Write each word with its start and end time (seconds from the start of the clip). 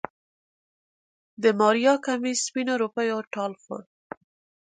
د 1.43 1.43
ماريا 1.59 1.93
کميس 2.05 2.39
سپينو 2.47 2.73
روپيو 2.83 3.17
ټال 3.33 3.51
خوړ. 3.61 3.81